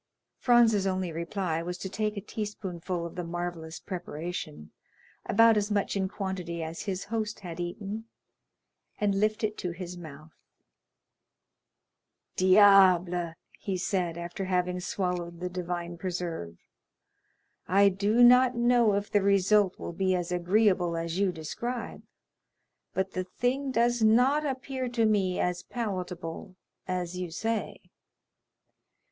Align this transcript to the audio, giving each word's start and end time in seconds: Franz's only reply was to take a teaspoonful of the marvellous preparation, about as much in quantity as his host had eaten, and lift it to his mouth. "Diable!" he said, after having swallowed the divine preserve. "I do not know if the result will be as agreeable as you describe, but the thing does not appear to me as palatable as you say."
Franz's 0.39 0.87
only 0.87 1.11
reply 1.11 1.61
was 1.61 1.77
to 1.77 1.87
take 1.87 2.17
a 2.17 2.21
teaspoonful 2.21 3.05
of 3.05 3.13
the 3.13 3.23
marvellous 3.23 3.79
preparation, 3.79 4.71
about 5.27 5.57
as 5.57 5.69
much 5.69 5.95
in 5.95 6.07
quantity 6.07 6.63
as 6.63 6.81
his 6.85 7.03
host 7.03 7.41
had 7.41 7.59
eaten, 7.59 8.05
and 8.99 9.13
lift 9.13 9.43
it 9.43 9.59
to 9.59 9.69
his 9.69 9.99
mouth. 9.99 10.31
"Diable!" 12.35 13.33
he 13.59 13.77
said, 13.77 14.17
after 14.17 14.45
having 14.45 14.79
swallowed 14.79 15.39
the 15.39 15.49
divine 15.51 15.99
preserve. 15.99 16.57
"I 17.67 17.89
do 17.89 18.23
not 18.23 18.55
know 18.55 18.95
if 18.95 19.11
the 19.11 19.21
result 19.21 19.77
will 19.77 19.93
be 19.93 20.15
as 20.15 20.31
agreeable 20.31 20.97
as 20.97 21.19
you 21.19 21.31
describe, 21.31 22.01
but 22.95 23.11
the 23.11 23.25
thing 23.25 23.69
does 23.71 24.01
not 24.01 24.47
appear 24.47 24.89
to 24.89 25.05
me 25.05 25.39
as 25.39 25.61
palatable 25.61 26.55
as 26.87 27.17
you 27.19 27.29
say." 27.29 27.77